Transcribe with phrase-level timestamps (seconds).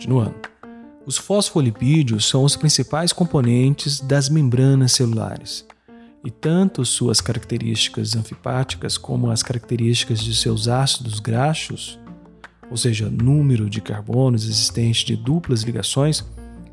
[0.00, 0.34] Continuando.
[1.04, 5.66] Os fosfolipídios são os principais componentes das membranas celulares,
[6.24, 12.00] e tanto suas características anfipáticas como as características de seus ácidos graxos,
[12.70, 16.24] ou seja, número de carbonos existentes de duplas ligações,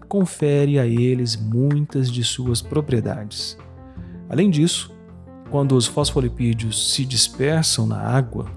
[0.07, 3.57] confere a eles muitas de suas propriedades.
[4.29, 4.89] Além disso,
[5.51, 8.49] quando os fosfolipídios se dispersam na água,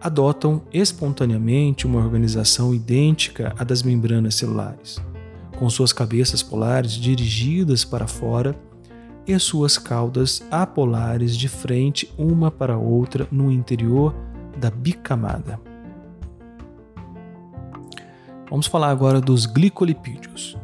[0.00, 5.00] adotam espontaneamente uma organização idêntica à das membranas celulares,
[5.58, 8.54] com suas cabeças polares dirigidas para fora
[9.26, 14.14] e suas caudas apolares de frente uma para a outra no interior
[14.58, 15.60] da bicamada.
[18.48, 20.56] Vamos falar agora dos glicolipídios.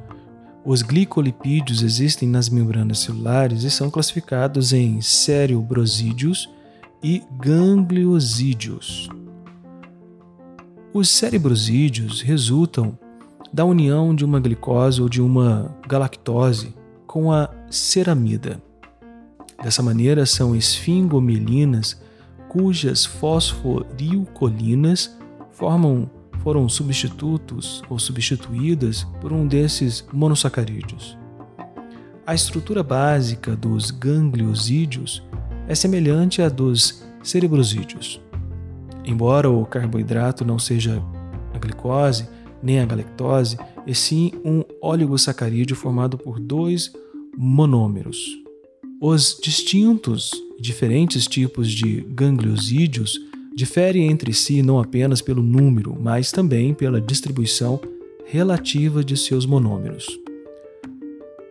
[0.64, 6.48] Os glicolipídios existem nas membranas celulares e são classificados em cerebrosídeos
[7.02, 9.10] e gangliosídeos.
[10.94, 12.98] Os cerebrosídeos resultam
[13.52, 16.72] da união de uma glicose ou de uma galactose
[17.04, 18.62] com a ceramida.
[19.60, 22.00] Dessa maneira, são esfingomelinas
[22.48, 25.18] cujas fosforilcolinas
[25.50, 26.08] formam,
[26.44, 31.18] foram substitutos ou substituídas por um desses monossacarídeos.
[32.24, 35.24] A estrutura básica dos gangliosídeos
[35.66, 38.20] é semelhante à dos cerebrosídeos.
[39.04, 41.02] Embora o carboidrato não seja
[41.52, 42.26] a glicose
[42.64, 46.90] nem a galactose, e sim um oligosacarídeo formado por dois
[47.36, 48.26] monômeros.
[49.00, 53.20] Os distintos e diferentes tipos de gangliosídeos
[53.54, 57.78] diferem entre si não apenas pelo número, mas também pela distribuição
[58.24, 60.06] relativa de seus monômeros.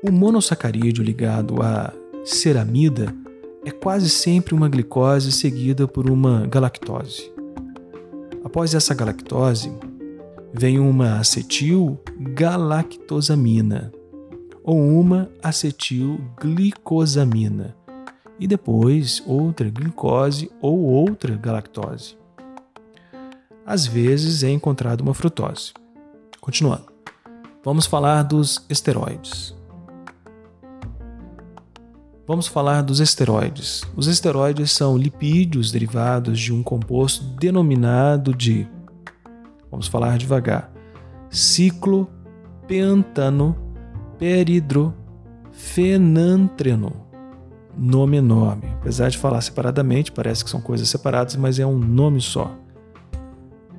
[0.02, 1.94] O monossacarídeo ligado à
[2.26, 3.16] ceramida
[3.64, 7.33] é quase sempre uma glicose seguida por uma galactose.
[8.54, 9.76] Após essa galactose,
[10.54, 13.92] vem uma acetil-galactosamina
[14.64, 17.76] ou uma acetilglicosamina
[18.40, 22.16] e depois outra glicose ou outra galactose.
[23.66, 25.74] Às vezes é encontrado uma frutose.
[26.40, 26.94] Continuando,
[27.64, 29.56] vamos falar dos esteroides.
[32.26, 33.84] Vamos falar dos esteroides.
[33.98, 38.66] Os esteroides são lipídios derivados de um composto denominado de,
[39.70, 40.72] vamos falar devagar,
[41.30, 43.58] ciclopentano
[44.18, 46.94] peridrofenantreno.
[47.78, 48.70] Nome enorme.
[48.80, 52.56] Apesar de falar separadamente, parece que são coisas separadas, mas é um nome só.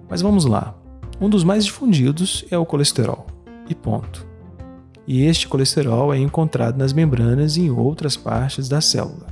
[0.07, 0.75] Mas vamos lá.
[1.19, 3.27] Um dos mais difundidos é o colesterol.
[3.71, 4.34] E ponto
[5.07, 9.27] e este colesterol é encontrado nas membranas e em outras partes da célula.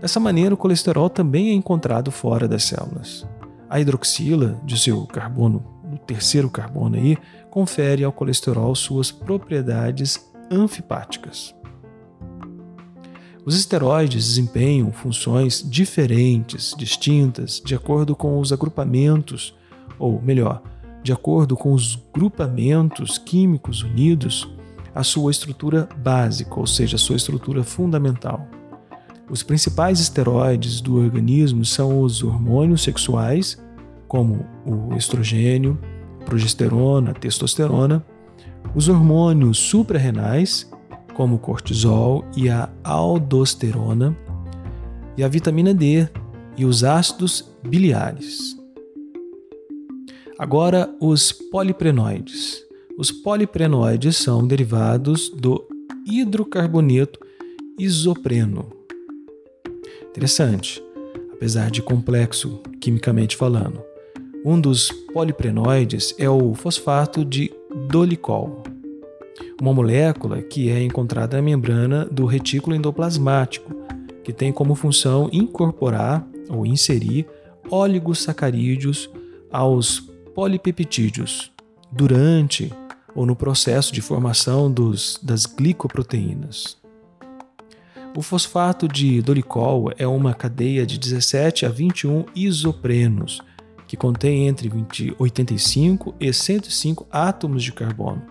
[0.00, 3.26] Dessa maneira, o colesterol também é encontrado fora das células.
[3.68, 7.16] A hidroxila de seu carbono, o terceiro carbono aí,
[7.50, 11.54] confere ao colesterol suas propriedades anfipáticas.
[13.44, 19.56] Os esteroides desempenham funções diferentes, distintas, de acordo com os agrupamentos,
[19.98, 20.62] ou melhor,
[21.02, 24.55] de acordo com os grupamentos químicos unidos
[24.96, 28.48] a sua estrutura básica, ou seja, a sua estrutura fundamental.
[29.28, 33.62] Os principais esteroides do organismo são os hormônios sexuais,
[34.08, 35.78] como o estrogênio,
[36.24, 38.02] progesterona, testosterona,
[38.74, 40.70] os hormônios suprarrenais,
[41.12, 44.16] como o cortisol e a aldosterona,
[45.14, 46.08] e a vitamina D
[46.56, 48.56] e os ácidos biliares.
[50.38, 52.65] Agora, os poliprenoides.
[52.98, 55.62] Os poliprenoides são derivados do
[56.06, 57.20] hidrocarboneto
[57.78, 58.72] isopreno.
[60.08, 60.82] Interessante,
[61.30, 63.82] apesar de complexo quimicamente falando.
[64.42, 67.52] Um dos poliprenoides é o fosfato de
[67.90, 68.62] dolicol,
[69.60, 73.74] uma molécula que é encontrada na membrana do retículo endoplasmático,
[74.24, 77.26] que tem como função incorporar ou inserir
[77.68, 79.10] oligosacarídeos
[79.52, 80.00] aos
[80.34, 81.52] polipeptídeos
[81.92, 82.72] durante
[83.16, 86.76] ou no processo de formação dos, das glicoproteínas.
[88.14, 93.40] O fosfato de dolicol é uma cadeia de 17 a 21 isoprenos,
[93.88, 98.22] que contém entre 20, 85 e 105 átomos de carbono.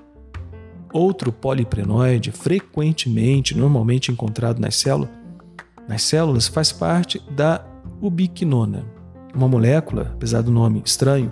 [0.94, 5.10] Outro poliprenoide, frequentemente, normalmente encontrado nas células,
[5.88, 7.66] nas células faz parte da
[8.02, 8.86] ubiquinona,
[9.34, 11.32] uma molécula, apesar do nome estranho,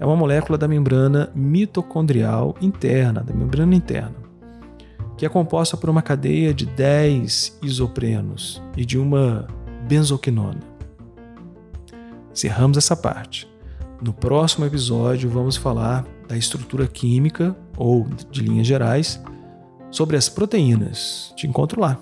[0.00, 4.16] é uma molécula da membrana mitocondrial interna, da membrana interna,
[5.16, 9.46] que é composta por uma cadeia de 10 isoprenos e de uma
[9.86, 10.60] benzoquinona.
[12.32, 13.46] Encerramos essa parte.
[14.00, 19.22] No próximo episódio, vamos falar da estrutura química ou de linhas gerais
[19.90, 21.34] sobre as proteínas.
[21.36, 21.98] Te encontro lá.